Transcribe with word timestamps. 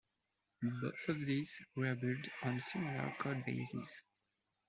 Both 0.63 1.09
of 1.09 1.23
these 1.27 1.59
were 1.75 1.93
built 1.93 2.27
on 2.41 2.59
similar 2.59 3.15
codebases. 3.19 3.87